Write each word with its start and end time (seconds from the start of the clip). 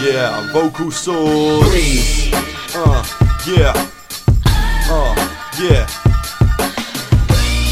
Yeah, 0.00 0.52
vocal 0.52 0.90
swords. 0.92 1.68
Breathe. 1.68 2.34
Uh, 2.74 3.04
yeah. 3.48 3.72
Uh, 4.90 5.14
yeah. 5.60 5.86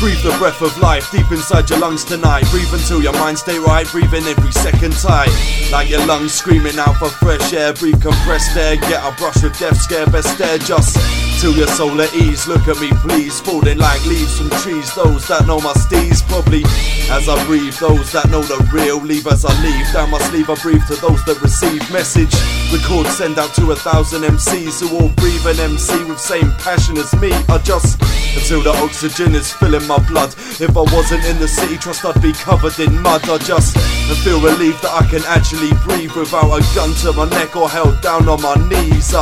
Breathe 0.01 0.23
the 0.23 0.35
breath 0.39 0.61
of 0.61 0.77
life 0.79 1.11
deep 1.13 1.31
inside 1.31 1.71
your 1.71 1.79
lungs 1.79 2.05
tonight. 2.05 2.45
Breathe 2.51 2.73
until 2.73 3.01
your 3.01 3.13
mind 3.15 3.39
stay 3.39 3.59
right. 3.59 3.87
Breathe 3.93 4.13
in 4.13 4.25
every 4.25 4.53
second 4.53 4.93
tight. 4.95 5.31
Like 5.71 5.89
your 5.89 6.05
lungs 6.05 6.35
screaming 6.35 6.79
out 6.79 6.97
for 6.97 7.09
fresh 7.09 7.53
air. 7.53 7.73
Breathe 7.73 8.03
compressed 8.03 8.57
air. 8.57 8.77
Get 8.77 9.03
a 9.03 9.17
brush 9.17 9.43
with 9.43 9.59
death 9.59 9.81
scare. 9.81 10.07
Best 10.07 10.35
stare 10.35 10.59
just 10.59 11.26
till 11.41 11.57
your 11.57 11.67
soul 11.69 12.01
at 12.01 12.13
ease. 12.15 12.47
Look 12.47 12.69
at 12.69 12.81
me, 12.81 12.91
please. 13.05 13.41
Falling 13.41 13.79
like 13.79 14.05
leaves 14.07 14.39
from 14.39 14.51
trees. 14.63 14.95
Those 14.95 15.27
that 15.29 15.47
know 15.47 15.61
my 15.61 15.73
steez 15.73 16.23
probably 16.29 16.63
as 17.11 17.29
I 17.29 17.37
breathe. 17.47 17.75
Those 17.75 18.13
that 18.13 18.31
know 18.31 18.43
the 18.43 18.57
real 18.73 19.01
leave 19.01 19.27
as 19.27 19.45
I 19.45 19.53
leave. 19.63 19.87
Down 19.93 20.11
my 20.11 20.19
sleeve, 20.31 20.49
I 20.49 20.55
breathe 20.57 20.87
to 20.89 20.97
those 20.97 21.23
that 21.25 21.41
receive 21.43 21.81
message. 21.93 22.33
Record, 22.73 23.07
send 23.09 23.39
out 23.39 23.55
to 23.55 23.71
a 23.73 23.77
thousand 23.77 24.23
MCs 24.23 24.81
who 24.81 24.97
all 24.97 25.11
breathe 25.17 25.47
an 25.47 25.61
MC 25.61 26.05
with 26.05 26.21
same 26.21 26.51
passion 26.59 26.97
as 26.97 27.13
me. 27.21 27.33
I 27.49 27.59
just 27.59 28.01
until 28.37 28.63
the 28.63 28.75
oxygen 28.85 29.35
is 29.35 29.53
filling 29.53 29.87
my 29.87 29.99
blood. 30.09 30.33
If 30.61 30.77
I 30.77 30.85
wasn't 30.93 31.25
in 31.27 31.39
the 31.39 31.49
city, 31.49 31.77
trust 31.77 32.05
I'd 32.05 32.21
be 32.21 32.33
covered 32.33 32.79
in 32.79 33.01
mud. 33.01 33.29
I 33.29 33.39
just 33.39 33.77
feel 34.25 34.41
relieved 34.41 34.83
that 34.83 34.93
I 34.93 35.05
can 35.09 35.25
actually 35.27 35.73
breathe 35.85 36.13
without 36.13 36.53
a 36.53 36.61
gun 36.75 36.93
to 37.03 37.13
my 37.13 37.29
neck 37.31 37.57
or 37.57 37.69
held 37.69 38.01
down 38.01 38.29
on 38.29 38.41
my 38.43 38.57
knees. 38.69 39.15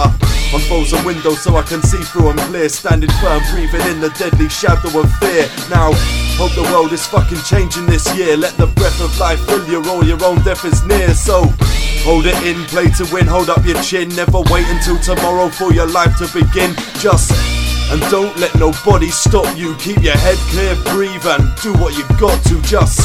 Uh, 0.54 0.56
on 0.56 0.60
frozen 0.62 1.04
windows 1.04 1.42
so 1.42 1.56
I 1.56 1.62
can 1.62 1.82
see 1.82 1.98
through 1.98 2.32
them 2.32 2.38
clear. 2.50 2.68
Standing 2.68 3.10
firm, 3.20 3.42
breathing 3.50 3.80
in 3.90 4.00
the 4.00 4.10
deadly 4.10 4.48
shadow 4.48 5.00
of 5.00 5.10
fear. 5.18 5.48
Now, 5.70 5.90
hope 6.38 6.54
the 6.54 6.62
world 6.72 6.92
is 6.92 7.06
fucking 7.06 7.42
changing 7.42 7.86
this 7.86 8.06
year. 8.16 8.36
Let 8.36 8.56
the 8.56 8.66
breath 8.66 9.00
of 9.00 9.16
life 9.18 9.40
fill 9.46 9.66
you, 9.68 9.82
or 9.90 10.04
your 10.04 10.22
own 10.24 10.42
death 10.44 10.64
is 10.64 10.84
near. 10.84 11.14
So, 11.14 11.44
hold 12.06 12.27
it 12.27 12.36
in, 12.44 12.64
play 12.66 12.86
to 12.98 13.04
win, 13.12 13.27
hold 13.27 13.50
up 13.50 13.64
your 13.64 13.80
chin. 13.82 14.08
Never 14.10 14.40
wait 14.50 14.66
until 14.68 14.98
tomorrow 14.98 15.48
for 15.48 15.72
your 15.72 15.86
life 15.86 16.16
to 16.19 16.27
begin. 16.33 16.74
Just 16.98 17.33
and 17.91 18.00
don't 18.11 18.36
let 18.39 18.55
nobody 18.55 19.11
stop 19.11 19.46
you. 19.56 19.74
Keep 19.77 20.02
your 20.02 20.16
head 20.16 20.39
clear, 20.50 20.74
breathe, 20.94 21.27
and 21.27 21.55
do 21.62 21.72
what 21.83 21.96
you 21.96 22.05
got 22.18 22.39
to. 22.46 22.61
Just, 22.62 23.00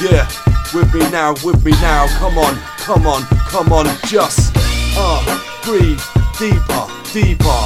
yeah, 0.00 0.28
with 0.74 0.92
me 0.94 1.08
now, 1.10 1.34
with 1.44 1.64
me 1.64 1.72
now. 1.82 2.06
Come 2.18 2.38
on, 2.38 2.56
come 2.78 3.06
on, 3.06 3.22
come 3.48 3.72
on. 3.72 3.86
Just, 4.06 4.52
uh, 4.96 5.22
breathe 5.64 6.00
deeper, 6.42 6.86
deeper. 7.12 7.62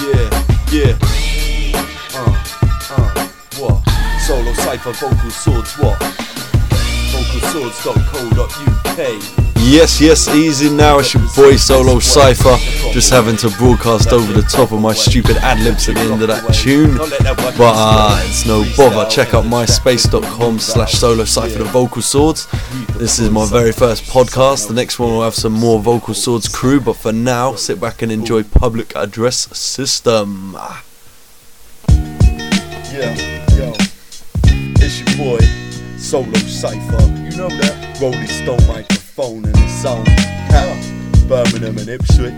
Yeah, 0.00 0.30
yeah. 0.72 0.96
Uh, 2.14 2.32
uh, 2.88 3.28
what? 3.58 3.76
Solo 4.26 4.52
Cypher, 4.54 4.92
vocal 4.92 5.30
swords, 5.30 5.76
what? 5.76 5.98
Vocalswords.co.uk. 7.12 9.49
Yes, 9.62 10.00
yes, 10.00 10.26
easy 10.28 10.70
now. 10.70 10.98
It's 10.98 11.14
your 11.14 11.22
boy 11.36 11.56
Solo 11.56 11.98
Cypher. 12.00 12.56
Just 12.92 13.10
having 13.10 13.36
to 13.36 13.50
broadcast 13.50 14.12
over 14.12 14.32
the 14.32 14.42
top 14.42 14.72
of 14.72 14.80
my 14.80 14.92
stupid 14.92 15.36
ad 15.36 15.60
libs 15.62 15.88
at 15.88 15.94
the 15.96 16.00
end 16.00 16.22
of 16.22 16.28
that 16.28 16.52
tune. 16.54 16.96
But 16.96 17.74
uh, 17.76 18.20
it's 18.24 18.46
no 18.46 18.64
bother. 18.76 19.08
Check 19.08 19.34
out 19.34 19.44
myspace.com 19.44 20.58
slash 20.58 20.94
solo 20.94 21.24
cypher 21.24 21.58
the 21.58 21.64
vocal 21.64 22.02
swords. 22.02 22.48
This 22.98 23.18
is 23.18 23.30
my 23.30 23.46
very 23.46 23.70
first 23.70 24.04
podcast. 24.04 24.66
The 24.68 24.74
next 24.74 24.98
one 24.98 25.10
will 25.10 25.22
have 25.22 25.34
some 25.34 25.52
more 25.52 25.78
vocal 25.78 26.14
swords 26.14 26.48
crew. 26.48 26.80
But 26.80 26.96
for 26.96 27.12
now, 27.12 27.54
sit 27.54 27.80
back 27.80 28.02
and 28.02 28.10
enjoy 28.10 28.44
public 28.44 28.96
address 28.96 29.56
system. 29.56 30.56
Yeah, 32.90 33.14
yo. 33.56 33.72
It's 34.82 35.00
your 35.00 35.16
boy, 35.16 35.38
Solo 35.98 36.38
Cypher. 36.38 37.02
You 37.22 37.36
know 37.36 37.48
that? 37.48 37.98
Rolling 38.00 38.26
Stone 38.26 38.66
microphone 38.66 38.99
in 39.28 39.42
the 39.42 39.68
zone. 39.68 40.04
How? 40.48 41.28
Birmingham 41.28 41.76
and 41.78 41.88
Ipswich. 41.88 42.32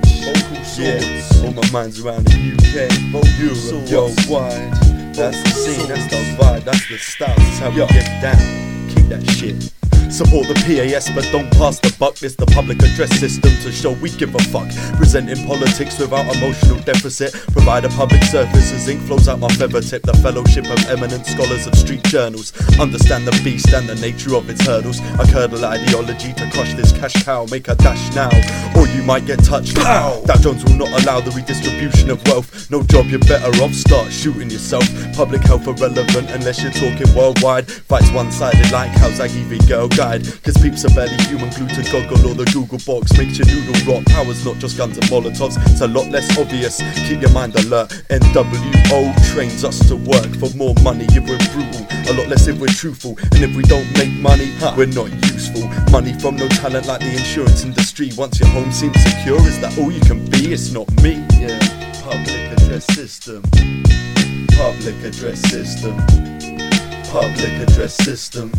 Yeah, 0.76 1.44
all 1.44 1.52
my 1.52 1.70
minds 1.70 2.00
around 2.00 2.26
the 2.26 2.52
UK. 2.52 2.90
Europe, 3.38 3.88
yo, 3.88 4.06
wide. 4.28 5.14
That's 5.14 5.40
the 5.42 5.50
scene, 5.50 5.88
that's 5.88 6.06
the 6.10 6.16
vibe, 6.36 6.64
that's 6.64 6.88
the 6.88 6.98
style, 6.98 7.34
that's 7.36 7.58
how 7.58 7.70
we 7.70 7.76
get 7.76 8.22
down. 8.22 8.88
Keep 8.88 9.08
that 9.08 9.30
shit. 9.30 9.81
Support 10.12 10.46
the 10.46 10.54
PAS, 10.54 11.08
but 11.14 11.26
don't 11.32 11.50
pass 11.52 11.80
the 11.80 11.88
buck. 11.98 12.22
It's 12.22 12.36
the 12.36 12.44
public 12.44 12.76
address 12.82 13.18
system 13.18 13.50
to 13.64 13.72
show 13.72 13.92
we 13.92 14.10
give 14.10 14.34
a 14.34 14.42
fuck. 14.52 14.68
Presenting 14.98 15.46
politics 15.46 15.98
without 15.98 16.28
emotional 16.36 16.78
deficit. 16.80 17.32
Provide 17.52 17.86
a 17.86 17.88
public 17.88 18.22
service 18.24 18.72
as 18.72 18.88
ink 18.88 19.00
flows 19.02 19.26
out 19.26 19.38
my 19.38 19.48
feather 19.48 19.80
tip. 19.80 20.02
The 20.02 20.12
fellowship 20.20 20.66
of 20.68 20.78
eminent 20.90 21.24
scholars 21.24 21.66
of 21.66 21.74
street 21.76 22.04
journals. 22.04 22.52
Understand 22.78 23.26
the 23.26 23.32
beast 23.42 23.72
and 23.72 23.88
the 23.88 23.94
nature 23.94 24.34
of 24.34 24.50
its 24.50 24.60
hurdles. 24.66 25.00
A 25.18 25.24
curdle 25.32 25.64
ideology 25.64 26.34
to 26.34 26.50
crush 26.50 26.74
this 26.74 26.92
cash 26.92 27.24
cow. 27.24 27.46
Make 27.50 27.68
a 27.68 27.74
dash 27.74 28.14
now, 28.14 28.28
you 28.94 29.02
might 29.02 29.26
get 29.26 29.42
touched. 29.44 29.76
Pow! 29.76 30.22
Dow 30.24 30.36
Jones 30.36 30.64
will 30.64 30.76
not 30.76 30.88
allow 31.02 31.20
the 31.20 31.30
redistribution 31.30 32.10
of 32.10 32.22
wealth. 32.28 32.70
No 32.70 32.82
job, 32.82 33.06
you're 33.06 33.20
better 33.20 33.50
off. 33.62 33.72
Start 33.72 34.12
shooting 34.12 34.50
yourself. 34.50 34.84
Public 35.14 35.42
health 35.42 35.66
irrelevant 35.66 36.30
unless 36.30 36.62
you're 36.62 36.72
talking 36.72 37.12
worldwide. 37.14 37.70
Fights 37.70 38.10
one 38.12 38.30
sided 38.32 38.70
like 38.70 38.90
how 38.90 39.08
Zaggy 39.10 39.44
v 39.44 39.58
Girl 39.66 39.88
guide. 39.88 40.24
Cause 40.42 40.56
peeps 40.58 40.84
are 40.84 40.94
barely 40.94 41.16
human, 41.24 41.50
glued 41.50 41.70
to 41.74 41.82
Google 41.90 42.30
or 42.30 42.34
the 42.34 42.48
Google 42.52 42.78
box. 42.86 43.16
Makes 43.16 43.38
your 43.38 43.46
noodle 43.48 43.94
rot. 43.94 44.06
Power's 44.06 44.44
not 44.44 44.56
just 44.58 44.76
guns 44.76 44.96
and 44.96 45.06
molotovs, 45.06 45.56
it's 45.70 45.80
a 45.80 45.88
lot 45.88 46.08
less 46.08 46.26
obvious. 46.38 46.80
Keep 47.08 47.22
your 47.22 47.32
mind 47.32 47.54
alert. 47.56 47.90
NWO 48.10 49.32
trains 49.32 49.64
us 49.64 49.78
to 49.88 49.96
work 49.96 50.30
for 50.36 50.54
more 50.56 50.74
money 50.82 51.06
if 51.10 51.24
we're 51.28 51.38
brutal. 51.52 51.86
A 52.10 52.12
lot 52.18 52.28
less 52.28 52.46
if 52.48 52.58
we're 52.58 52.66
truthful. 52.68 53.16
And 53.32 53.42
if 53.42 53.56
we 53.56 53.62
don't 53.62 53.86
make 53.96 54.12
money, 54.20 54.52
we're 54.76 54.86
not 54.86 55.10
useful. 55.32 55.68
Money 55.90 56.12
from 56.18 56.36
no 56.36 56.48
talent 56.48 56.86
like 56.86 57.00
the 57.00 57.12
insurance 57.12 57.64
industry. 57.64 58.10
Once 58.16 58.40
your 58.40 58.48
home 58.50 58.72
seems 58.82 59.04
secure, 59.04 59.38
is 59.46 59.60
that 59.60 59.78
all 59.78 59.92
you 59.92 60.00
can 60.00 60.18
be? 60.26 60.52
It's 60.52 60.72
not 60.72 60.90
me. 61.02 61.24
Yeah, 61.38 61.54
public 62.02 62.50
address 62.50 62.84
system. 62.86 63.42
Public 64.58 64.96
address 65.06 65.38
system. 65.38 65.96
Public 67.06 67.52
address 67.62 67.94
system 67.94 68.50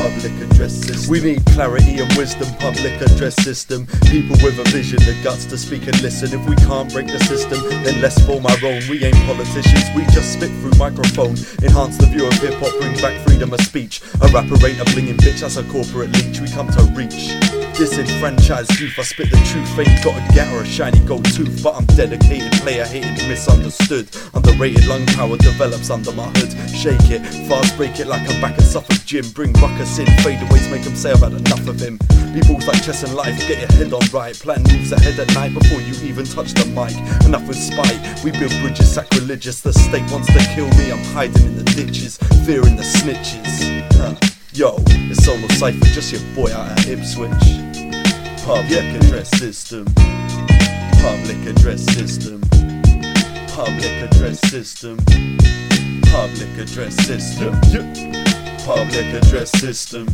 public 0.00 0.32
address 0.40 0.72
system. 0.72 1.10
We 1.12 1.20
need 1.20 1.44
clarity 1.44 2.00
and 2.00 2.10
wisdom, 2.16 2.48
public 2.56 3.02
address 3.02 3.36
system. 3.36 3.86
People 4.08 4.36
with 4.40 4.58
a 4.58 4.64
vision, 4.70 4.98
the 5.00 5.14
guts 5.22 5.44
to 5.46 5.58
speak 5.58 5.86
and 5.88 6.00
listen. 6.00 6.32
If 6.32 6.48
we 6.48 6.56
can't 6.56 6.90
break 6.90 7.06
the 7.08 7.18
system, 7.24 7.60
then 7.84 8.00
let's 8.00 8.18
form 8.24 8.46
our 8.46 8.56
own. 8.64 8.80
We 8.88 9.04
ain't 9.04 9.20
politicians, 9.26 9.84
we 9.94 10.04
just 10.14 10.32
spit 10.32 10.48
through 10.62 10.78
microphone. 10.78 11.36
Enhance 11.60 11.98
the 11.98 12.06
view 12.06 12.26
of 12.26 12.32
hip 12.40 12.54
hop, 12.54 12.72
bring 12.80 12.96
back 13.02 13.20
freedom 13.26 13.52
of 13.52 13.60
speech. 13.60 14.00
A 14.22 14.28
rapper 14.28 14.56
ain't 14.64 14.80
a 14.80 14.86
blinging 14.88 15.18
bitch, 15.18 15.40
that's 15.40 15.56
a 15.56 15.64
corporate 15.64 16.12
leech. 16.16 16.40
We 16.40 16.48
come 16.48 16.68
to 16.68 16.82
reach. 16.96 17.59
Disenfranchised 17.80 18.78
youth, 18.78 18.98
I 18.98 19.02
spit 19.02 19.30
the 19.30 19.40
truth. 19.48 19.78
Ain't 19.78 20.04
got 20.04 20.12
a 20.12 20.34
get 20.34 20.52
or 20.52 20.60
a 20.60 20.66
shiny 20.66 21.00
gold 21.08 21.24
tooth, 21.32 21.62
but 21.64 21.74
I'm 21.74 21.86
dedicated, 21.96 22.52
player 22.60 22.84
hated, 22.84 23.26
misunderstood. 23.26 24.06
Underrated 24.34 24.84
lung 24.86 25.06
power 25.16 25.38
develops 25.38 25.88
under 25.88 26.12
my 26.12 26.28
hood. 26.36 26.52
Shake 26.68 27.08
it, 27.08 27.24
fast 27.48 27.74
break 27.78 27.98
it 27.98 28.06
like 28.06 28.20
I'm 28.28 28.38
back 28.38 28.52
at 28.60 28.68
Suffolk 28.68 29.00
Gym. 29.06 29.24
Bring 29.30 29.54
ruckus 29.54 29.98
in, 29.98 30.04
fadeaways 30.20 30.70
make 30.70 30.82
them 30.82 30.94
say 30.94 31.12
I've 31.12 31.20
had 31.20 31.32
enough 31.32 31.66
of 31.66 31.80
him. 31.80 31.96
People's 32.36 32.66
like 32.66 32.84
chess 32.84 33.02
and 33.02 33.14
life, 33.14 33.40
get 33.48 33.56
your 33.64 33.72
head 33.72 33.94
on 33.94 34.04
right. 34.12 34.34
Plan 34.34 34.62
moves 34.64 34.92
ahead 34.92 35.18
at 35.18 35.32
night 35.32 35.54
before 35.54 35.80
you 35.80 35.96
even 36.06 36.26
touch 36.26 36.52
the 36.52 36.66
mic. 36.76 36.92
Enough 37.24 37.48
with 37.48 37.56
spite, 37.56 37.96
we 38.22 38.30
build 38.30 38.52
bridges 38.60 38.92
sacrilegious. 38.92 39.62
The 39.62 39.72
state 39.72 40.04
wants 40.12 40.28
to 40.28 40.40
kill 40.52 40.68
me, 40.76 40.92
I'm 40.92 41.02
hiding 41.16 41.46
in 41.46 41.56
the 41.56 41.64
ditches, 41.64 42.18
fearing 42.44 42.76
the 42.76 42.84
snitches. 42.84 44.29
Yo, 44.52 44.74
it's 44.88 45.24
Solo 45.24 45.46
Cypher, 45.46 45.84
just 45.94 46.10
your 46.10 46.20
boy 46.34 46.52
out 46.52 46.68
at 46.72 46.88
Ipswich. 46.88 47.30
Public 48.44 48.82
address 49.00 49.30
system. 49.38 49.84
Public 51.00 51.46
address 51.46 51.82
system. 51.94 52.40
Public 53.54 54.02
address 54.02 54.40
system. 54.50 54.96
Public 56.10 56.58
address 56.58 56.96
system. 57.06 57.60
Public 58.66 59.14
address 59.14 59.52
system. 59.52 60.06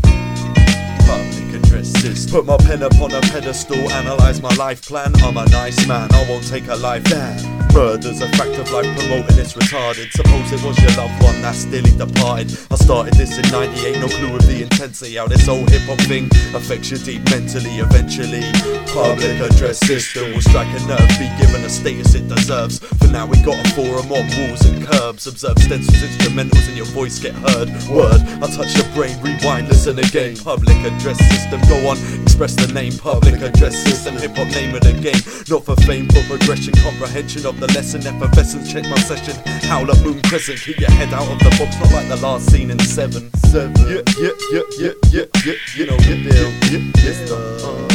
Public 1.06 1.54
address 1.54 1.88
system. 1.88 2.30
Put 2.30 2.44
my 2.44 2.59
pen 2.59 2.82
upon 2.82 3.12
a 3.12 3.22
pedestal, 3.22 3.91
analyze 3.91 4.42
my 4.42 4.54
life 4.56 4.86
plan. 4.86 5.16
I'm 5.22 5.39
a 5.39 5.47
nice 5.47 5.86
man, 5.89 6.12
I 6.12 6.28
won't 6.28 6.47
take 6.47 6.68
a 6.68 6.77
life. 6.77 7.04
Damn. 7.04 7.55
Murder's 7.77 8.23
a 8.23 8.28
fact 8.41 8.57
of 8.57 8.73
life, 8.73 8.89
promoting 8.97 9.37
it's 9.37 9.53
retarded. 9.53 10.11
Suppose 10.13 10.51
it 10.51 10.65
was 10.65 10.81
your 10.81 10.97
loved 10.97 11.23
one 11.23 11.43
that's 11.43 11.67
nearly 11.67 11.91
departed. 11.93 12.57
I 12.71 12.77
started 12.77 13.13
this 13.21 13.37
in 13.37 13.45
98, 13.53 14.01
no 14.01 14.09
clue 14.09 14.34
of 14.34 14.47
the 14.47 14.63
intensity. 14.63 15.17
How 15.17 15.27
this 15.28 15.47
old 15.47 15.69
hip 15.69 15.83
hop 15.83 16.01
thing 16.09 16.25
affects 16.57 16.91
you 16.91 16.97
deep 16.97 17.23
mentally. 17.28 17.77
Eventually, 17.77 18.49
public 18.97 19.37
address 19.45 19.78
system 19.81 20.33
will 20.33 20.41
strike 20.41 20.73
a 20.73 20.81
nerve, 20.89 21.07
be 21.21 21.28
given 21.37 21.61
a 21.65 21.69
status 21.69 22.15
it 22.15 22.27
deserves. 22.28 22.78
For 22.78 23.09
now, 23.09 23.27
we 23.27 23.37
got 23.45 23.61
a 23.61 23.69
forum 23.77 24.09
on 24.09 24.25
walls 24.25 24.65
and 24.65 24.81
curbs. 24.81 25.27
Observe 25.27 25.59
stencils, 25.59 26.01
instrumentals, 26.01 26.67
and 26.69 26.78
your 26.78 26.89
voice 26.97 27.19
get 27.19 27.34
heard. 27.34 27.69
Word, 27.93 28.25
I 28.41 28.49
touch 28.57 28.73
your 28.73 28.89
brain, 28.97 29.21
rewind, 29.21 29.69
listen 29.69 29.99
again. 29.99 30.34
Public 30.39 30.81
address 30.81 31.21
system, 31.28 31.61
go 31.69 31.93
on, 31.93 31.99
express 32.36 32.66
the 32.66 32.72
name. 32.74 32.92
Public 32.98 33.41
address 33.41 33.74
system, 33.83 34.15
hip 34.16 34.36
hop 34.36 34.48
name 34.48 34.74
of 34.74 34.83
the 34.83 34.92
game. 34.92 35.16
Not 35.48 35.65
for 35.65 35.74
fame, 35.88 36.06
for 36.09 36.21
progression, 36.28 36.74
comprehension 36.84 37.47
of 37.47 37.59
the 37.59 37.66
lesson. 37.68 38.06
Effervescence, 38.06 38.71
check 38.71 38.84
my 38.84 38.97
session. 38.97 39.34
Howl 39.65 39.91
at 39.91 39.98
Moon 40.04 40.21
Crescent, 40.22 40.60
keep 40.60 40.78
your 40.78 40.91
head 40.91 41.15
out 41.15 41.27
of 41.27 41.38
the 41.38 41.48
box, 41.56 41.80
not 41.80 41.92
like 41.92 42.09
the 42.09 42.16
last 42.16 42.50
scene 42.50 42.71
in 42.71 42.78
Seven. 42.80 43.33
Seven. 43.48 43.72
Yeah, 43.88 44.03
yeah, 44.21 44.36
yeah, 44.53 44.62
yeah, 44.77 44.92
yeah, 45.09 45.24
yeah, 45.47 45.54
you 45.74 45.86
know 45.86 45.97
the 45.97 46.16
deal. 46.28 46.53
Yeah, 46.68 47.09
it's 47.09 47.24
the 47.30 47.41
uh, 47.65 47.88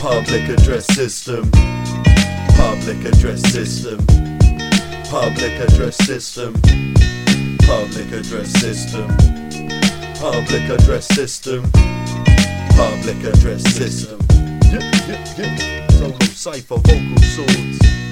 public 0.00 0.48
address 0.48 0.86
system. 0.86 1.50
Public 2.56 3.04
address 3.04 3.42
system. 3.52 4.00
Public 5.12 5.52
address 5.60 5.96
system. 5.98 6.54
Public 7.68 8.08
address 8.10 8.48
system. 8.56 9.06
Public 10.16 10.64
address 10.70 11.06
system. 11.08 11.70
Public 12.80 13.22
address 13.24 13.62
system. 13.74 14.18
Solo 15.90 16.16
Cypher, 16.32 16.76
vocal 16.76 17.18
swords. 17.18 18.09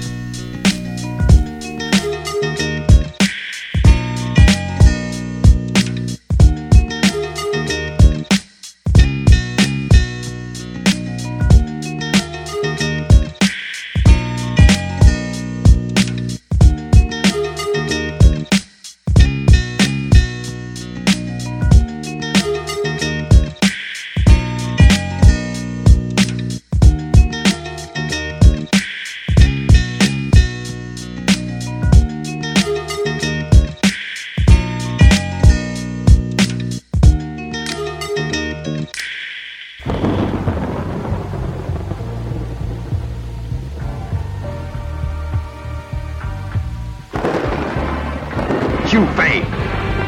Hugh 48.89 49.05
Fay, 49.13 49.45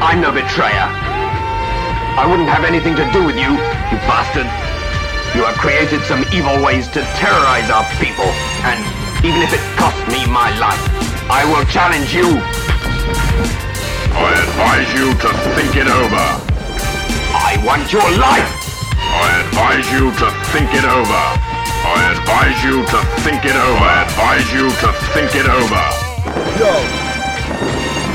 I'm 0.02 0.18
no 0.18 0.34
betrayer. 0.34 0.90
I 2.18 2.26
wouldn't 2.26 2.50
have 2.50 2.66
anything 2.66 2.98
to 2.98 3.06
do 3.14 3.22
with 3.22 3.38
you, 3.38 3.54
you 3.54 3.98
bastard. 4.10 4.50
You 5.38 5.46
have 5.46 5.54
created 5.62 6.02
some 6.02 6.26
evil 6.34 6.58
ways 6.58 6.90
to 6.98 7.06
terrorize 7.14 7.70
our 7.70 7.86
people, 8.02 8.26
and 8.66 8.82
even 9.22 9.38
if 9.38 9.54
it 9.54 9.62
costs 9.78 10.02
me 10.10 10.26
my 10.26 10.50
life, 10.58 10.82
I 11.30 11.46
will 11.46 11.62
challenge 11.70 12.10
you. 12.10 12.26
I 14.18 14.34
advise 14.50 14.90
you 14.98 15.14
to 15.14 15.30
think 15.54 15.78
it 15.78 15.86
over. 15.86 16.26
I 17.38 17.62
want 17.62 17.86
your 17.94 18.10
life. 18.18 18.50
I 18.98 19.46
advise 19.46 19.86
you 19.94 20.10
to 20.10 20.26
think 20.50 20.74
it 20.74 20.82
over. 20.82 21.22
I 21.86 22.18
advise 22.18 22.58
you 22.66 22.82
to 22.82 22.98
think 23.22 23.46
it 23.46 23.54
over. 23.54 23.86
I 23.86 24.10
advise 24.10 24.50
you 24.50 24.66
to 24.82 24.90
think 25.14 25.38
it 25.38 25.46
over. 25.46 25.86
Yo. 26.58 27.01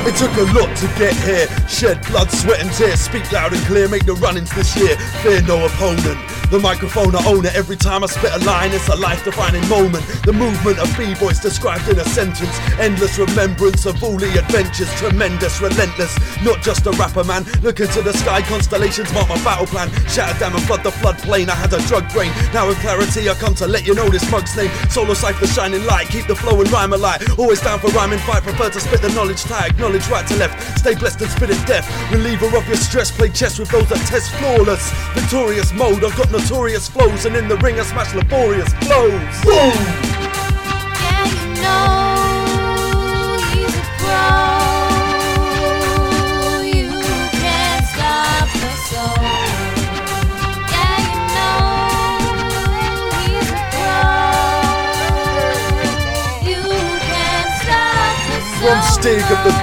It 0.06 0.16
took 0.16 0.34
a 0.36 0.52
lot 0.58 0.74
to 0.76 0.86
get 0.98 1.14
here. 1.24 1.46
Shed 1.68 2.00
blood, 2.06 2.30
sweat, 2.30 2.60
and 2.60 2.72
tears. 2.72 3.00
Speak 3.00 3.30
loud 3.32 3.52
and 3.52 3.62
clear, 3.66 3.88
make 3.88 4.06
the 4.06 4.14
run-ins 4.14 4.50
this 4.54 4.76
year. 4.76 4.96
Fear 5.22 5.42
no 5.42 5.66
opponent. 5.66 6.37
The 6.50 6.58
microphone, 6.58 7.14
I 7.14 7.22
own 7.26 7.44
it. 7.44 7.54
Every 7.54 7.76
time 7.76 8.02
I 8.02 8.06
spit 8.06 8.32
a 8.32 8.38
line, 8.44 8.72
it's 8.72 8.88
a 8.88 8.96
life-defining 8.96 9.68
moment. 9.68 10.02
The 10.24 10.32
movement 10.32 10.78
of 10.78 10.88
b-boys 10.96 11.40
described 11.40 11.86
in 11.90 11.98
a 11.98 12.04
sentence. 12.06 12.56
Endless 12.80 13.18
remembrance 13.18 13.84
of 13.84 14.02
all 14.02 14.16
the 14.16 14.32
adventures. 14.38 14.88
Tremendous, 14.94 15.60
relentless. 15.60 16.16
Not 16.42 16.62
just 16.62 16.86
a 16.86 16.90
rapper, 16.92 17.22
man. 17.22 17.44
Look 17.60 17.80
into 17.80 18.00
the 18.00 18.14
sky, 18.14 18.40
constellations 18.40 19.12
mark 19.12 19.28
my 19.28 19.36
battle 19.44 19.66
plan. 19.66 19.90
Shatter 20.08 20.38
down 20.40 20.54
and 20.54 20.62
flood 20.62 20.82
the 20.82 20.90
floodplain. 20.90 21.50
I 21.50 21.54
had 21.54 21.72
a 21.74 21.80
drug 21.84 22.10
brain. 22.12 22.32
Now 22.54 22.70
in 22.70 22.76
clarity, 22.76 23.28
I 23.28 23.34
come 23.34 23.54
to 23.56 23.66
let 23.66 23.86
you 23.86 23.94
know 23.94 24.08
this 24.08 24.24
mug's 24.30 24.56
name. 24.56 24.70
Solo 24.88 25.12
Cypher, 25.12 25.46
shining 25.46 25.84
light. 25.84 26.08
Keep 26.08 26.28
the 26.28 26.36
flow 26.36 26.58
and 26.62 26.70
rhyme 26.72 26.94
alive. 26.94 27.20
Always 27.38 27.60
down 27.60 27.78
for 27.78 27.88
rhyming 27.88 28.20
fight. 28.20 28.42
Prefer 28.42 28.70
to 28.70 28.80
spit 28.80 29.02
the 29.02 29.10
knowledge 29.10 29.42
tag. 29.42 29.78
Knowledge 29.78 30.08
right 30.08 30.26
to 30.26 30.36
left. 30.36 30.78
Stay 30.78 30.94
blessed 30.94 31.20
and 31.20 31.30
spit 31.30 31.50
it 31.50 31.66
deaf. 31.66 31.84
Reliever 32.10 32.46
of 32.56 32.66
your 32.66 32.76
stress. 32.76 33.10
Play 33.10 33.28
chess 33.28 33.58
with 33.58 33.68
those 33.68 33.88
that 33.90 34.00
test 34.08 34.32
flawless. 34.36 34.90
Victorious 35.12 35.74
mode. 35.74 36.02
I've 36.02 36.16
got 36.16 36.30
notorious 36.38 36.88
flows. 36.88 37.24
And 37.24 37.36
in 37.36 37.48
the 37.48 37.56
ring, 37.58 37.78
I 37.78 37.82
smash 37.82 38.14
laborious 38.14 38.72
blows. 38.74 39.44
Boom! 39.44 40.17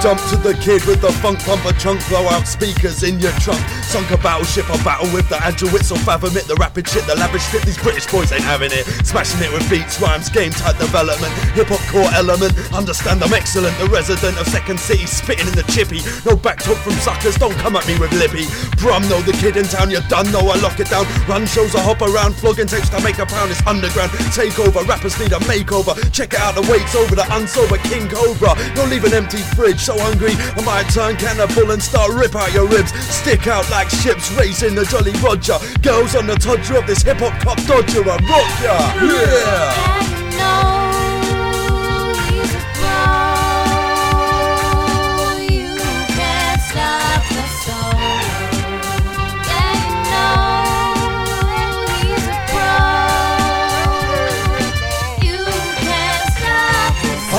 Dump 0.06 0.22
to 0.30 0.36
the 0.36 0.54
kid 0.62 0.86
with 0.86 1.02
the 1.02 1.10
funk 1.18 1.42
pumper 1.42 1.74
chunk 1.82 1.98
blow 2.06 2.22
out 2.30 2.46
speakers 2.46 3.02
in 3.02 3.18
your 3.18 3.34
trunk. 3.42 3.58
Sunk 3.90 4.06
a 4.14 4.16
battleship, 4.22 4.70
I 4.70 4.78
battle 4.86 5.10
with 5.10 5.26
the 5.26 5.38
wits, 5.74 5.90
so 5.90 5.96
fathom 6.06 6.38
it. 6.38 6.46
The 6.46 6.54
rapid 6.62 6.86
shit, 6.86 7.02
the 7.10 7.18
lavish 7.18 7.42
shit, 7.50 7.66
these 7.66 7.74
British 7.74 8.06
boys 8.06 8.30
ain't 8.30 8.46
having 8.46 8.70
it. 8.70 8.86
Smashing 9.02 9.42
it 9.42 9.50
with 9.50 9.66
beats, 9.66 9.98
rhymes, 9.98 10.30
game 10.30 10.54
type 10.54 10.78
development, 10.78 11.34
hip 11.58 11.66
hop 11.66 11.82
core 11.90 12.06
element. 12.14 12.54
Understand 12.70 13.18
I'm 13.18 13.34
excellent, 13.34 13.74
the 13.82 13.90
resident 13.90 14.38
of 14.38 14.46
Second 14.46 14.78
City, 14.78 15.10
spitting 15.10 15.50
in 15.50 15.58
the 15.58 15.66
chippy. 15.74 16.06
No 16.22 16.38
back 16.38 16.62
talk 16.62 16.78
from 16.86 16.94
suckers, 17.02 17.34
don't 17.34 17.58
come 17.58 17.74
at 17.74 17.82
me 17.90 17.98
with 17.98 18.14
lippy. 18.14 18.46
Brum, 18.78 19.02
know 19.10 19.18
the 19.26 19.34
kid 19.42 19.58
in 19.58 19.66
town, 19.66 19.90
you're 19.90 20.06
done, 20.06 20.30
know 20.30 20.46
I 20.46 20.54
lock 20.62 20.78
it 20.78 20.86
down. 20.86 21.02
Run 21.26 21.50
shows, 21.50 21.74
I 21.74 21.82
hop 21.82 21.98
around, 21.98 22.38
flogging 22.38 22.70
tapes 22.70 22.94
to 22.94 23.02
make 23.02 23.18
a 23.18 23.26
pound, 23.26 23.50
it's 23.50 23.58
underground. 23.66 24.14
Takeover, 24.30 24.86
rappers 24.86 25.18
need 25.18 25.34
a 25.34 25.42
makeover. 25.50 25.98
Check 26.14 26.30
it 26.30 26.38
out, 26.38 26.54
the 26.54 26.62
weights 26.70 26.94
over 26.94 27.18
the 27.18 27.26
unsober 27.34 27.82
King 27.90 28.06
Cobra. 28.06 28.54
You'll 28.78 28.86
leave 28.86 29.02
an 29.02 29.10
empty 29.10 29.42
fridge, 29.58 29.82
so 29.82 29.95
hungry, 29.98 30.32
I 30.34 30.62
might 30.64 30.88
turn 30.90 31.16
cannibal 31.16 31.70
and 31.70 31.82
start 31.82 32.12
rip 32.12 32.34
out 32.34 32.52
your 32.52 32.66
ribs. 32.66 32.92
Stick 33.12 33.46
out 33.46 33.68
like 33.70 33.88
ships 33.90 34.30
racing 34.32 34.74
the 34.74 34.84
Jolly 34.84 35.12
Roger. 35.22 35.58
Girls 35.82 36.14
on 36.14 36.26
the 36.26 36.34
todger 36.34 36.78
of 36.78 36.86
this 36.86 37.02
hip 37.02 37.18
hop 37.18 37.38
cop 37.42 37.58
dodger, 37.66 38.02
I 38.02 38.16
rock 38.16 38.62
ya. 38.62 38.76
Yeah. 40.36 40.85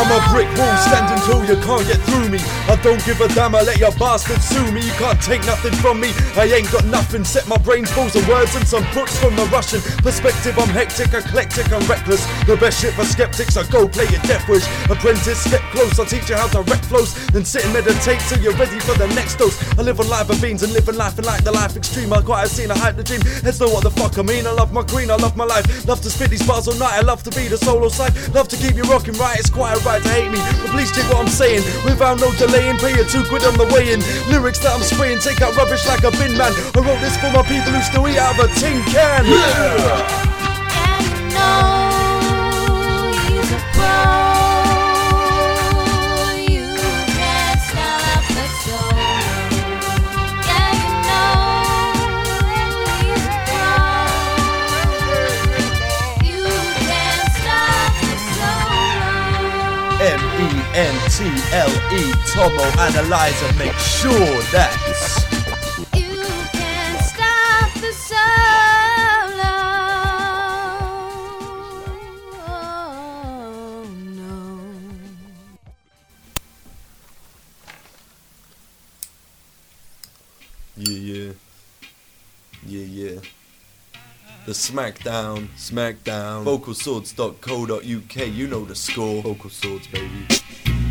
I'm 0.08 0.24
a 0.24 0.32
brick 0.32 0.48
wall 0.58 0.78
standing 0.78 1.20
tall, 1.28 1.44
you 1.44 1.60
can't 1.68 1.86
get 1.86 2.00
through 2.08 2.30
me. 2.30 2.40
I 2.72 2.80
don't 2.82 3.04
give 3.04 3.20
a 3.20 3.28
damn, 3.36 3.56
I 3.56 3.62
let 3.62 3.78
your 3.78 3.92
bastard 4.00 4.42
sue 4.42 4.72
me. 4.72 4.80
You 4.80 4.96
can't 4.96 5.22
take 5.22 5.44
nothing 5.46 5.74
from 5.84 6.00
me, 6.00 6.16
I 6.40 6.48
ain't 6.48 6.72
got 6.72 6.86
nothing. 6.86 7.26
Set 7.26 7.46
my 7.46 7.58
brain 7.58 7.86
full 7.86 8.08
of 8.08 8.28
words 8.28 8.56
and 8.56 8.66
some 8.66 8.88
books 8.94 9.20
from 9.20 9.36
the 9.36 9.44
Russian 9.52 9.82
perspective. 10.00 10.58
I'm 10.58 10.70
hectic, 10.70 11.14
eclectic, 11.14 11.70
and 11.74 11.84
reckless. 11.90 12.24
The 12.48 12.56
best 12.56 12.80
shit 12.80 12.94
for 12.94 13.04
skeptics, 13.04 13.58
I 13.58 13.68
go 13.68 13.86
play 13.86 14.08
your 14.08 14.24
death 14.24 14.48
wish. 14.48 14.64
Apprentice, 14.90 15.44
step 15.44 15.62
close, 15.76 16.00
I'll 16.00 16.06
teach 16.06 16.30
you 16.30 16.36
how 16.36 16.48
to 16.56 16.62
wreck 16.62 16.84
flows. 16.88 17.12
Then 17.28 17.44
sit 17.44 17.66
and 17.66 17.74
meditate 17.74 18.22
till 18.32 18.40
you're 18.40 18.56
ready 18.56 18.80
for 18.80 18.98
the 18.98 19.08
next 19.12 19.36
dose. 19.36 19.60
I 19.78 19.82
live 19.82 20.00
on 20.00 20.08
live 20.08 20.32
beans 20.42 20.64
and 20.64 20.72
live 20.72 20.88
living 20.88 20.98
life 20.98 21.18
and 21.18 21.28
like 21.28 21.44
the 21.44 21.52
life 21.52 21.76
extreme. 21.76 22.14
I 22.14 22.22
quite 22.22 22.48
have 22.48 22.52
seen, 22.52 22.72
I 22.72 22.78
hype 22.78 22.96
the 22.96 23.04
dream. 23.04 23.20
Heads 23.44 23.60
know 23.60 23.68
what 23.68 23.84
the 23.84 23.92
fuck 23.92 24.18
I 24.18 24.22
mean. 24.22 24.48
I 24.48 24.52
love 24.52 24.72
my 24.72 24.84
queen, 24.84 25.12
I 25.12 25.16
love 25.16 25.36
my 25.36 25.44
life. 25.44 25.86
Love 25.86 26.00
to 26.02 26.10
spit 26.10 26.30
these 26.30 26.48
bars 26.48 26.68
all 26.70 26.76
night, 26.76 26.94
I 26.94 27.02
love 27.02 27.24
to 27.24 27.32
be 27.32 27.50
the 27.50 27.58
solo 27.58 27.90
side. 27.90 28.16
Love 28.34 28.48
to 28.48 28.56
keep 28.56 28.76
you 28.76 28.84
rocking 28.84 29.16
right, 29.16 29.38
it's 29.38 29.50
quite 29.50 29.76
alright 29.98 30.04
to 30.04 30.22
hate 30.22 30.32
me. 30.32 30.40
But 30.62 30.72
please 30.72 30.92
check 30.92 31.10
what 31.10 31.20
I'm 31.20 31.28
saying 31.28 31.64
without 31.84 32.20
no 32.20 32.32
delaying. 32.34 32.78
Pay 32.78 32.96
you 32.98 33.04
two 33.06 33.24
quid 33.26 33.44
on 33.44 33.58
the 33.58 33.66
way 33.74 33.94
in. 33.94 34.00
Lyrics 34.30 34.60
that 34.60 34.74
I'm 34.74 34.82
spraying, 34.82 35.20
take 35.20 35.42
out 35.42 35.56
rubbish 35.56 35.88
like 35.88 36.04
a 36.04 36.12
bin 36.12 36.38
man. 36.38 36.54
I 36.76 36.80
wrote 36.80 37.02
this 37.02 37.18
for 37.18 37.32
my 37.32 37.44
people 37.44 37.72
who 37.72 37.82
still 37.82 38.08
eat 38.08 38.18
out 38.18 38.38
of 38.40 38.46
a 38.46 38.54
tin 38.56 38.82
can. 38.86 39.26
Yeah. 39.26 40.38
And 41.34 41.72
you 41.72 41.77
T 61.18 61.24
L 61.52 61.70
E 61.94 62.14
Tomo 62.28 62.62
Analyzer. 62.80 63.52
Make 63.58 63.74
sure 63.74 64.12
that. 64.54 64.72
Yeah, 80.78 80.98
yeah. 81.00 81.32
Yeah, 82.64 82.84
yeah. 82.84 83.20
The 84.46 84.52
Smackdown, 84.52 85.48
Smackdown, 85.58 86.44
vocalswords.co.uk, 86.46 88.28
you 88.28 88.48
know 88.48 88.66
the 88.66 88.76
score. 88.76 89.24
Vocal 89.24 89.50
Swords, 89.50 89.88
baby. 89.88 90.28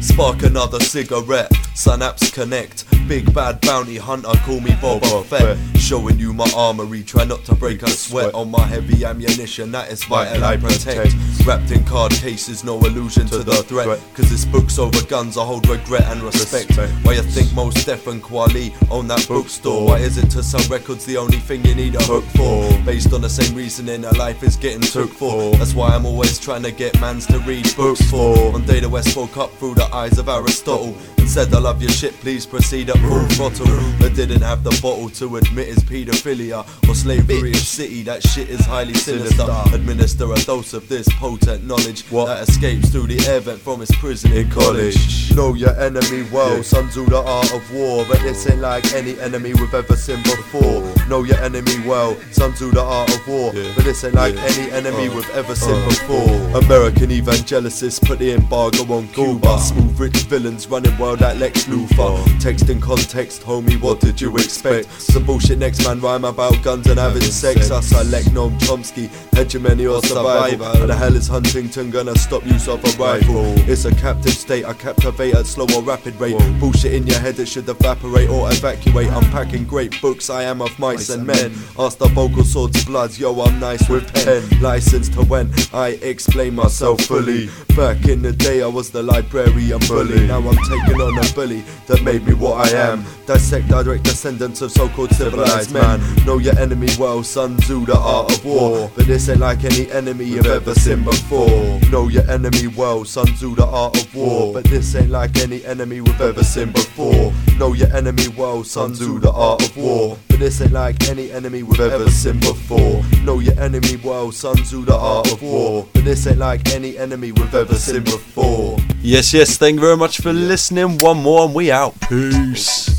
Spark 0.00 0.42
another 0.42 0.80
cigarette, 0.80 1.52
synapse 1.74 2.30
connect. 2.30 2.84
Big 3.08 3.32
bad 3.34 3.60
bounty 3.60 3.96
hunter, 3.96 4.32
call 4.44 4.60
me 4.60 4.70
Boba 4.72 5.24
Fett. 5.24 5.75
Showing 5.86 6.18
you 6.18 6.32
my 6.32 6.50
armory, 6.56 7.04
try 7.04 7.22
not 7.22 7.44
to 7.44 7.54
break 7.54 7.84
a 7.84 7.88
sweat 7.88 8.34
on 8.34 8.50
my 8.50 8.66
heavy 8.66 9.04
ammunition. 9.04 9.70
That 9.70 9.88
is 9.92 10.02
vital, 10.02 10.44
I 10.44 10.56
protect. 10.56 11.14
Wrapped 11.46 11.70
in 11.70 11.84
card 11.84 12.10
cases, 12.10 12.64
no 12.64 12.76
allusion 12.76 13.28
to 13.28 13.44
the 13.44 13.62
threat. 13.62 14.00
Cause 14.12 14.28
this 14.28 14.44
book's 14.44 14.80
over 14.80 15.00
guns, 15.06 15.38
I 15.38 15.44
hold 15.44 15.68
regret 15.68 16.02
and 16.06 16.24
respect. 16.24 16.76
Why 17.04 17.12
you 17.12 17.22
think 17.22 17.54
Mos 17.54 17.84
Def 17.84 18.08
and 18.08 18.20
Kweli 18.20 18.74
own 18.90 19.06
that 19.06 19.28
bookstore? 19.28 19.86
Why 19.86 19.98
is 19.98 20.18
it 20.18 20.28
to 20.30 20.42
sell 20.42 20.68
records 20.68 21.06
the 21.06 21.18
only 21.18 21.38
thing 21.38 21.64
you 21.64 21.76
need 21.76 21.94
a 21.94 22.02
hook 22.02 22.24
for? 22.34 22.68
Based 22.84 23.12
on 23.12 23.20
the 23.20 23.30
same 23.30 23.54
reasoning, 23.54 24.04
a 24.06 24.12
life 24.14 24.42
is 24.42 24.56
getting 24.56 24.80
took 24.80 25.10
for. 25.10 25.54
That's 25.54 25.72
why 25.72 25.90
I'm 25.94 26.04
always 26.04 26.40
trying 26.40 26.64
to 26.64 26.72
get 26.72 27.00
mans 27.00 27.26
to 27.26 27.38
read 27.38 27.64
books 27.76 28.02
for. 28.10 28.50
One 28.50 28.66
day 28.66 28.80
the 28.80 28.88
West 28.88 29.16
woke 29.16 29.36
up 29.36 29.52
through 29.52 29.76
the 29.76 29.84
eyes 29.94 30.18
of 30.18 30.28
Aristotle 30.28 30.98
and 31.18 31.28
said, 31.28 31.54
I 31.54 31.60
love 31.60 31.80
your 31.80 31.92
shit, 31.92 32.14
please 32.14 32.44
proceed 32.44 32.90
at 32.90 32.98
full 32.98 33.24
throttle. 33.28 33.66
But 34.00 34.14
didn't 34.14 34.42
have 34.42 34.64
the 34.64 34.76
bottle 34.82 35.10
to 35.10 35.36
admit 35.36 35.75
his 35.76 35.84
paedophilia 35.84 36.64
or 36.88 36.94
slavery 36.94 37.50
of 37.50 37.56
city. 37.58 38.02
That 38.02 38.22
shit 38.22 38.48
is 38.48 38.60
highly 38.64 38.94
sinister. 38.94 39.46
Administer 39.72 40.32
a 40.32 40.36
dose 40.36 40.72
of 40.74 40.88
this 40.88 41.06
potent 41.18 41.64
knowledge 41.64 42.04
that 42.10 42.48
escapes 42.48 42.88
through 42.90 43.06
the 43.08 43.26
air 43.28 43.40
vent 43.40 43.60
from 43.60 43.80
his 43.80 43.90
prison 43.96 44.32
in 44.32 44.50
college. 44.50 45.32
Know 45.34 45.54
your 45.54 45.78
enemy 45.80 46.26
well, 46.32 46.56
Yeah. 46.56 46.62
Tzu 46.86 47.06
the 47.06 47.22
art 47.22 47.52
of 47.52 47.72
war. 47.74 48.04
But 48.08 48.20
this 48.20 48.48
ain't 48.48 48.60
like 48.60 48.92
any 48.94 49.18
enemy 49.20 49.52
we've 49.54 49.74
ever 49.74 49.96
seen 49.96 50.22
before. 50.22 50.82
Know 51.08 51.24
your 51.24 51.38
enemy 51.38 51.78
well, 51.86 52.16
Sun 52.32 52.52
Tzu 52.54 52.70
the 52.72 52.82
art 52.82 53.12
of 53.14 53.26
war. 53.28 53.52
Yeah. 53.54 53.72
But 53.74 53.84
this 53.84 54.04
ain't 54.04 54.14
like 54.14 54.34
Yeah. 54.34 54.44
any 54.44 54.70
enemy 54.72 55.08
Uh. 55.08 55.14
we've 55.16 55.30
ever 55.30 55.54
seen 55.54 55.74
Uh. 55.74 55.88
before. 55.88 56.60
American 56.64 57.10
evangelicists 57.10 57.98
put 58.00 58.18
the 58.18 58.32
embargo 58.32 58.82
on 58.94 59.08
Cuba. 59.08 59.58
Smooth 59.58 59.98
rich 60.00 60.16
villains 60.28 60.66
running 60.68 60.96
wild 60.98 61.20
like 61.20 61.38
Lex 61.38 61.64
Luthor. 61.64 62.16
Text 62.40 62.68
in 62.68 62.80
context, 62.80 63.42
homie, 63.42 63.80
what 63.80 64.00
did 64.00 64.20
you 64.20 64.34
expect? 64.36 64.88
Some 65.00 65.24
bullshit 65.24 65.58
next 65.66 65.84
man 65.84 66.00
rhyme 66.00 66.24
about 66.24 66.62
guns 66.62 66.86
and 66.86 66.96
having 66.96 67.20
sex. 67.22 67.72
I 67.72 67.80
select 67.80 68.28
Noam 68.28 68.56
Chomsky, 68.60 69.08
hegemony 69.34 69.84
or 69.84 70.00
survival. 70.00 70.64
How 70.64 70.86
the 70.86 70.94
hell 70.94 71.16
is 71.16 71.26
Huntington 71.26 71.90
gonna 71.90 72.16
stop 72.16 72.46
use 72.46 72.68
of 72.68 72.84
a 72.84 73.02
rifle? 73.02 73.52
It's 73.68 73.84
a 73.84 73.92
captive 73.96 74.34
state, 74.34 74.64
I 74.64 74.74
captivate 74.74 75.34
at 75.34 75.44
slow 75.44 75.66
or 75.74 75.82
rapid 75.82 76.14
rate. 76.20 76.38
Bullshit 76.60 76.92
in 76.94 77.04
your 77.04 77.18
head, 77.18 77.40
it 77.40 77.46
should 77.46 77.68
evaporate 77.68 78.30
or 78.30 78.48
evacuate. 78.48 79.08
Unpacking 79.08 79.64
great 79.64 80.00
books, 80.00 80.30
I 80.30 80.44
am 80.44 80.62
of 80.62 80.78
mice 80.78 81.10
and 81.10 81.26
men. 81.26 81.52
Ask 81.76 81.98
the 81.98 82.06
vocal 82.14 82.44
swords 82.44 82.84
bloods, 82.84 83.18
yo, 83.18 83.34
I'm 83.40 83.58
nice 83.58 83.88
with 83.88 84.06
pen. 84.14 84.44
Licensed 84.60 85.14
to 85.14 85.24
when 85.24 85.52
I 85.72 85.98
explain 86.00 86.54
myself 86.54 87.00
fully. 87.00 87.48
Back 87.74 88.06
in 88.06 88.22
the 88.22 88.32
day, 88.32 88.62
I 88.62 88.68
was 88.68 88.90
the 88.90 89.02
librarian 89.02 89.80
bully. 89.88 90.28
Now 90.28 90.38
I'm 90.38 90.56
taking 90.70 91.00
on 91.00 91.18
a 91.18 91.32
bully 91.34 91.64
that 91.88 92.04
made 92.04 92.24
me 92.24 92.34
what 92.34 92.72
I 92.72 92.78
am. 92.78 93.04
Dissect 93.26 93.66
direct 93.66 94.04
descendants 94.04 94.62
of 94.62 94.70
so 94.70 94.88
called 94.90 95.10
civilized 95.10 95.55
man. 95.72 96.00
Know 96.24 96.38
your 96.38 96.58
enemy 96.58 96.88
well, 96.98 97.22
Sun 97.22 97.56
Tzu, 97.58 97.86
the 97.86 97.96
art 97.96 98.32
of 98.32 98.44
war. 98.44 98.90
But 98.94 99.06
this 99.06 99.28
ain't 99.28 99.40
like 99.40 99.64
any 99.64 99.90
enemy 99.90 100.24
you've 100.24 100.46
ever 100.46 100.74
seen 100.74 101.04
before. 101.04 101.80
Know 101.90 102.08
your 102.08 102.28
enemy 102.30 102.66
well, 102.68 103.04
Sun 103.04 103.26
Tzu, 103.26 103.54
the 103.54 103.64
art 103.64 103.96
of 104.00 104.14
war. 104.14 104.52
But 104.52 104.64
this 104.64 104.94
ain't 104.94 105.10
like 105.10 105.36
any 105.38 105.64
enemy 105.64 106.00
we've 106.00 106.20
ever 106.20 106.44
seen 106.44 106.72
before. 106.72 107.32
Know 107.58 107.72
your 107.72 107.92
enemy 107.94 108.28
well, 108.28 108.64
Sun 108.64 108.92
Tzu, 108.92 109.18
the 109.20 109.30
art 109.32 109.62
of 109.62 109.76
war. 109.76 110.18
But 110.28 110.38
this 110.38 110.60
ain't 110.60 110.72
like 110.72 111.08
any 111.08 111.32
enemy 111.32 111.62
we've 111.62 111.80
ever 111.80 112.10
seen 112.10 112.40
before. 112.40 113.02
Know 113.22 113.38
your 113.40 113.58
enemy 113.58 113.96
well, 113.96 114.30
Sun 114.32 114.56
Tzu, 114.56 114.84
the 114.84 114.94
art 114.94 115.32
of 115.32 115.42
war. 115.42 115.86
But 115.92 116.04
this 116.04 116.26
ain't 116.26 116.38
like 116.38 116.72
any 116.74 116.98
enemy 116.98 117.32
we've 117.32 117.54
ever 117.54 117.74
seen 117.74 118.04
before. 118.04 118.78
Yes, 119.00 119.32
yes, 119.32 119.56
thank 119.56 119.76
you 119.76 119.80
very 119.80 119.96
much 119.96 120.20
for 120.20 120.32
listening. 120.32 120.98
One 120.98 121.22
more 121.22 121.46
and 121.46 121.54
we 121.54 121.70
out. 121.70 121.94
Peace. 122.00 122.95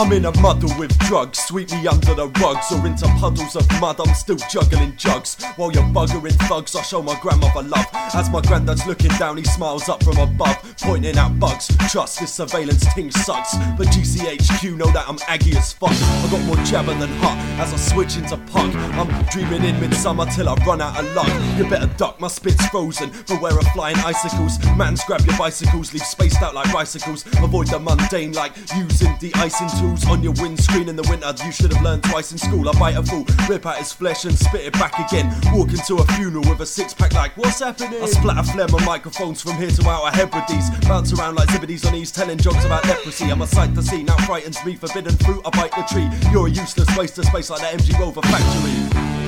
I'm 0.00 0.10
in 0.12 0.24
a 0.24 0.40
muddle 0.40 0.70
with 0.78 0.96
drugs, 1.00 1.40
sweep 1.40 1.70
me 1.72 1.86
under 1.86 2.14
the 2.14 2.28
rugs 2.40 2.72
or 2.72 2.86
into 2.86 3.04
puddles 3.18 3.54
of 3.54 3.70
mud. 3.82 4.00
I'm 4.00 4.14
still 4.14 4.38
juggling 4.48 4.96
jugs 4.96 5.36
while 5.56 5.70
you're 5.70 5.82
buggering 5.82 6.38
thugs. 6.48 6.74
I 6.74 6.80
show 6.80 7.02
my 7.02 7.20
grandmother 7.20 7.68
love 7.68 7.84
as 7.92 8.30
my 8.30 8.40
granddad's 8.40 8.86
looking 8.86 9.10
down. 9.18 9.36
He 9.36 9.44
smiles 9.44 9.90
up 9.90 10.02
from 10.02 10.16
above, 10.16 10.56
pointing 10.80 11.18
out 11.18 11.38
bugs. 11.38 11.68
Trust 11.90 12.18
this 12.18 12.32
surveillance 12.32 12.90
thing 12.94 13.10
sucks, 13.10 13.54
but 13.76 13.88
GCHQ 13.88 14.78
know 14.78 14.90
that 14.92 15.06
I'm 15.06 15.18
aggy 15.28 15.54
as 15.54 15.74
fuck. 15.74 15.90
I 15.92 16.28
got 16.30 16.46
more 16.46 16.64
jabber 16.64 16.94
than 16.94 17.10
hot 17.18 17.36
as 17.60 17.74
I 17.74 17.76
switch 17.76 18.16
into 18.16 18.38
punk. 18.50 18.74
I'm 18.74 19.26
dreaming 19.26 19.64
in 19.64 19.78
midsummer 19.80 20.24
till 20.34 20.48
I 20.48 20.54
run 20.64 20.80
out 20.80 20.98
of 20.98 21.14
luck. 21.14 21.28
You 21.58 21.68
better 21.68 21.92
duck, 21.98 22.18
my 22.18 22.28
spit's 22.28 22.66
frozen. 22.68 23.10
for 23.10 23.36
Beware 23.36 23.58
of 23.58 23.66
flying 23.74 23.98
icicles. 23.98 24.58
Mans 24.78 25.04
grab 25.04 25.20
your 25.26 25.36
bicycles, 25.36 25.92
leave 25.92 26.04
spaced 26.04 26.40
out 26.40 26.54
like 26.54 26.72
bicycles. 26.72 27.26
Avoid 27.42 27.66
the 27.66 27.78
mundane 27.78 28.32
like 28.32 28.56
using 28.74 29.14
de-icing 29.18 29.68
tools 29.78 29.89
on 30.08 30.22
your 30.22 30.32
windscreen 30.34 30.88
in 30.88 30.96
the 30.96 31.06
winter. 31.08 31.32
You 31.44 31.52
should 31.52 31.72
have 31.72 31.82
learned 31.82 32.04
twice 32.04 32.32
in 32.32 32.38
school. 32.38 32.68
I 32.68 32.78
bite 32.78 32.96
a 32.96 33.02
fool, 33.02 33.24
rip 33.48 33.66
out 33.66 33.76
his 33.76 33.92
flesh 33.92 34.24
and 34.24 34.38
spit 34.38 34.62
it 34.62 34.72
back 34.74 34.98
again. 34.98 35.26
Walk 35.52 35.70
into 35.70 35.96
a 35.96 36.04
funeral 36.14 36.44
with 36.48 36.60
a 36.60 36.66
six 36.66 36.94
pack 36.94 37.12
like, 37.14 37.36
what's 37.36 37.60
happening? 37.60 38.02
I 38.02 38.06
splatter 38.06 38.42
phlegm 38.42 38.74
on 38.74 38.84
microphones 38.84 39.42
from 39.42 39.56
here 39.56 39.70
to 39.70 39.88
Outer 39.88 40.16
Hebrides. 40.16 40.70
Bounce 40.86 41.12
around 41.12 41.36
like 41.36 41.48
zibbities 41.48 41.86
on 41.86 41.94
East 41.94 42.14
telling 42.14 42.38
jokes 42.38 42.64
about 42.64 42.84
leprosy. 42.86 43.30
I'm 43.30 43.42
a 43.42 43.46
sight 43.46 43.74
to 43.74 43.82
see, 43.82 44.02
now 44.02 44.16
frightens 44.26 44.64
me. 44.64 44.76
Forbidden 44.76 45.16
fruit, 45.18 45.42
I 45.44 45.50
bite 45.50 45.72
the 45.72 45.82
tree. 45.82 46.08
You're 46.32 46.46
a 46.46 46.50
useless 46.50 46.88
waste 46.96 47.18
of 47.18 47.26
space 47.26 47.50
like 47.50 47.60
the 47.60 47.78
MG 47.78 47.98
Rover 47.98 48.22
factory. 48.22 49.19